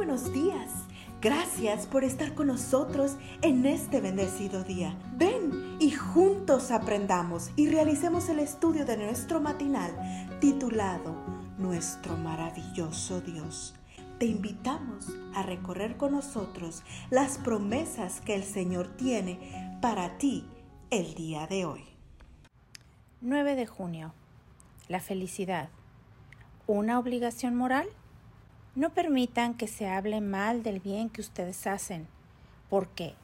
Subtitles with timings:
[0.00, 0.70] buenos días.
[1.20, 4.96] Gracias por estar con nosotros en este bendecido día.
[5.18, 9.92] Ven y juntos aprendamos y realicemos el estudio de nuestro matinal
[10.40, 11.14] titulado
[11.58, 13.74] Nuestro maravilloso Dios.
[14.18, 20.46] Te invitamos a recorrer con nosotros las promesas que el Señor tiene para ti
[20.88, 21.84] el día de hoy.
[23.20, 24.14] 9 de junio.
[24.88, 25.68] La felicidad.
[26.66, 27.86] ¿Una obligación moral?
[28.74, 32.06] No permitan que se hable mal del bien que ustedes hacen,
[32.68, 33.14] porque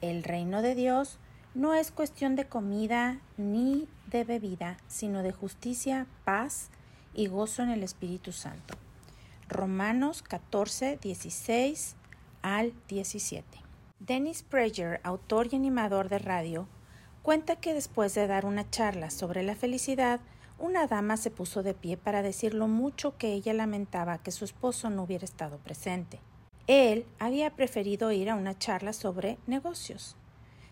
[0.00, 1.18] el reino de Dios
[1.54, 6.70] no es cuestión de comida ni de bebida, sino de justicia, paz
[7.14, 8.74] y gozo en el Espíritu Santo.
[9.48, 11.96] Romanos 14, 16
[12.42, 13.46] al 17.
[14.00, 16.66] Dennis Prager, autor y animador de radio,
[17.22, 20.20] cuenta que después de dar una charla sobre la felicidad,
[20.58, 24.44] una dama se puso de pie para decir lo mucho que ella lamentaba que su
[24.44, 26.20] esposo no hubiera estado presente.
[26.66, 30.16] Él había preferido ir a una charla sobre negocios.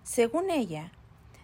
[0.04, 0.92] Según ella,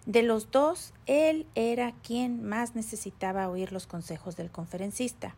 [0.05, 5.35] de los dos, él era quien más necesitaba oír los consejos del conferencista.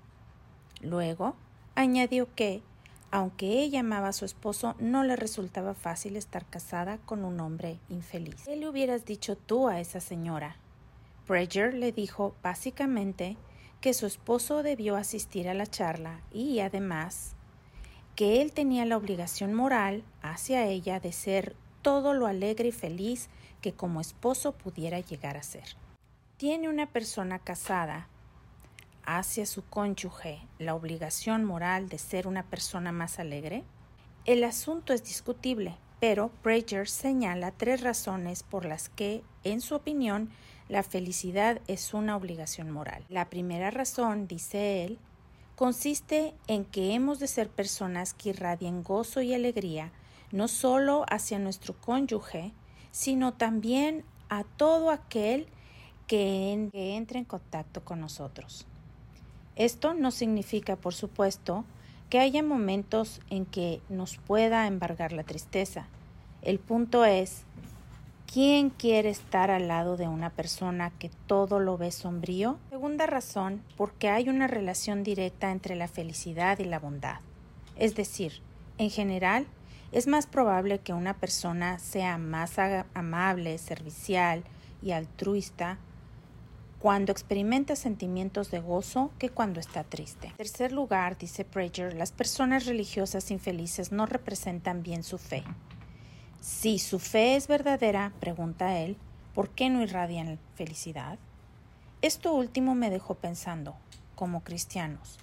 [0.82, 1.36] Luego,
[1.76, 2.64] añadió que,
[3.12, 7.80] aunque ella amaba a su esposo, no le resultaba fácil estar casada con un hombre
[7.90, 8.44] infeliz.
[8.46, 10.56] ¿Qué le hubieras dicho tú a esa señora?
[11.32, 13.38] Bridger le dijo básicamente
[13.80, 17.38] que su esposo debió asistir a la charla y además
[18.18, 23.30] que él tenía la obligación moral hacia ella de ser todo lo alegre y feliz
[23.62, 25.64] que como esposo pudiera llegar a ser.
[26.36, 28.10] ¿Tiene una persona casada
[29.06, 33.64] hacia su cónyuge la obligación moral de ser una persona más alegre?
[34.26, 40.30] El asunto es discutible, pero Bridger señala tres razones por las que, en su opinión,
[40.72, 43.04] la felicidad es una obligación moral.
[43.10, 45.00] La primera razón, dice él,
[45.58, 49.92] consiste en que hemos de ser personas que irradien gozo y alegría
[50.32, 52.54] no solo hacia nuestro cónyuge,
[52.92, 55.48] sino también a todo aquel
[56.08, 58.66] que, entre en contacto con nosotros.
[59.58, 61.66] Esto no significa, por supuesto,
[62.10, 65.88] que haya momentos en que nos pueda embargar la tristeza.
[66.42, 67.44] El punto es
[68.34, 72.60] ¿Quién quiere estar al lado de una persona que todo lo ve sombrío?
[72.70, 77.20] Segunda razón, porque hay una relación directa entre la felicidad y la bondad.
[77.76, 78.42] Es decir,
[78.78, 79.48] en general,
[79.92, 82.58] es más probable que una persona sea más
[82.94, 84.46] amable, servicial
[84.82, 85.78] y altruista
[86.80, 90.28] cuando experimenta sentimientos de gozo que cuando está triste.
[90.28, 95.44] En tercer lugar, dice Prager, las personas religiosas infelices no representan bien su fe.
[96.42, 98.98] Si su fe es verdadera, pregunta él,
[99.36, 101.20] ¿por qué no irradian felicidad?
[102.02, 103.76] Esto último me dejó pensando,
[104.16, 105.20] como cristianos,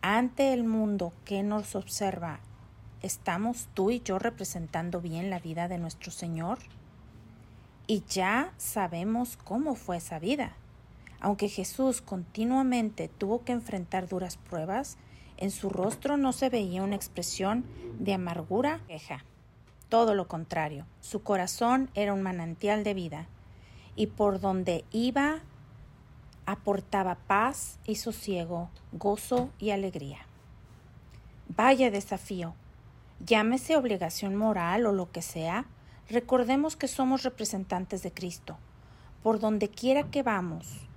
[0.00, 2.38] ante el mundo que nos observa,
[3.02, 6.60] ¿estamos tú y yo representando bien la vida de nuestro Señor?
[7.88, 10.54] Y ya sabemos cómo fue esa vida.
[11.18, 14.98] Aunque Jesús continuamente tuvo que enfrentar duras pruebas,
[15.36, 17.64] en su rostro no se veía una expresión
[17.98, 19.24] de amargura queja
[19.94, 23.28] todo lo contrario, su corazón era un manantial de vida,
[23.94, 25.38] y por donde iba
[26.46, 30.26] aportaba paz y sosiego, gozo y alegría.
[31.46, 32.54] Vaya desafío.
[33.24, 35.64] Llámese obligación moral o lo que sea,
[36.10, 38.56] recordemos que somos representantes de Cristo,
[39.22, 40.88] por donde quiera que vamos.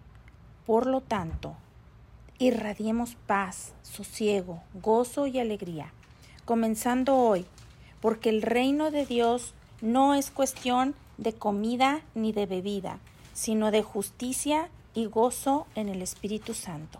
[0.65, 1.55] Por lo tanto,
[2.39, 5.93] irradiemos paz, sosiego, gozo y alegría,
[6.45, 7.45] comenzando hoy
[8.01, 12.99] porque el reino de Dios no es cuestión de comida ni de bebida,
[13.33, 16.99] sino de justicia y gozo en el Espíritu Santo.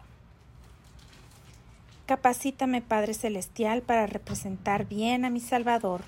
[2.05, 6.01] Capacítame, Padre Celestial, para representar bien a mi Salvador,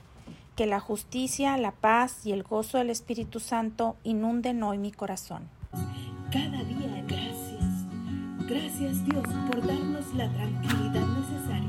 [0.55, 5.49] que la justicia, la paz y el gozo del Espíritu Santo inunden hoy mi corazón.
[6.31, 7.49] Cada día gracias.
[8.47, 11.68] Gracias Dios por darnos la tranquilidad necesaria